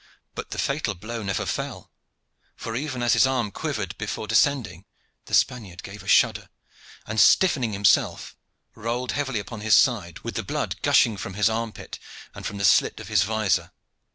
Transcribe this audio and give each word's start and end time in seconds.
But 0.33 0.49
the 0.49 0.57
fatal 0.57 0.95
blow 0.95 1.21
never 1.21 1.45
fell, 1.45 1.91
for 2.55 2.75
even 2.75 3.03
as 3.03 3.13
his 3.13 3.27
arm 3.27 3.51
quivered 3.51 3.95
before 3.99 4.25
descending, 4.25 4.85
the 5.25 5.35
Spaniard 5.35 5.83
gave 5.83 6.01
a 6.01 6.07
shudder, 6.07 6.49
and 7.05 7.19
stiffening 7.19 7.73
himself 7.73 8.35
rolled 8.73 9.11
heavily 9.11 9.37
over 9.41 9.45
upon 9.45 9.61
his 9.61 9.75
side, 9.75 10.17
with 10.21 10.33
the 10.33 10.43
blood 10.43 10.81
gushing 10.81 11.17
from 11.17 11.35
his 11.35 11.51
armpit 11.51 11.99
and 12.33 12.47
from 12.47 12.57
the 12.57 12.65
slit 12.65 12.99
of 12.99 13.09
his 13.09 13.21
vizor. 13.21 13.73